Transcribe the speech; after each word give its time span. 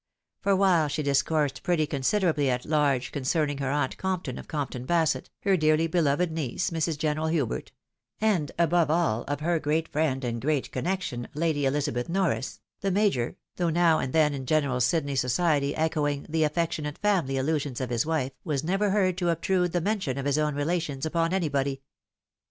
For 0.39 0.55
while 0.55 0.87
she 0.87 1.03
dis 1.03 1.21
coiirsed 1.21 1.61
pretty 1.61 1.85
considerably 1.85 2.49
at 2.49 2.65
large 2.65 3.11
concerning 3.11 3.59
her 3.59 3.69
aunt 3.69 3.97
Compton, 3.97 4.39
of 4.39 4.47
Comptou 4.47 4.87
Basset, 4.87 5.29
her 5.41 5.55
dearly 5.55 5.85
beloved 5.85 6.31
niece, 6.31 6.71
Mrs. 6.71 6.97
General 6.97 7.27
Hubert, 7.27 7.71
and 8.19 8.51
above 8.57 8.89
all, 8.89 9.21
of 9.25 9.41
her 9.41 9.59
great 9.59 9.87
friend, 9.89 10.23
and 10.23 10.41
great 10.41 10.71
connection, 10.71 11.27
Lady 11.35 11.67
Elizabeth 11.67 12.09
Norris, 12.09 12.61
the 12.79 12.89
Major, 12.89 13.35
though 13.57 13.69
now 13.69 13.99
and 13.99 14.11
then 14.11 14.33
in 14.33 14.47
general 14.47 14.81
Sydney 14.81 15.15
society 15.15 15.75
echoing 15.75 16.25
the 16.27 16.45
affectionate 16.45 16.97
family 16.97 17.35
aUusions 17.35 17.79
of 17.79 17.91
his 17.91 18.03
wife, 18.03 18.31
was 18.43 18.63
never 18.63 18.89
heard 18.89 19.19
to 19.19 19.29
obtrude 19.29 19.71
the 19.71 19.81
mention 19.81 20.17
of 20.17 20.25
his 20.25 20.39
own 20.39 20.55
relations 20.55 21.05
upon 21.05 21.31
anybody. 21.31 21.83